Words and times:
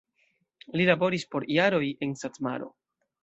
Li 0.79 0.87
laboris 0.89 1.27
por 1.35 1.45
jaroj 1.57 1.83
en 2.07 2.17
Satmaro. 2.25 2.73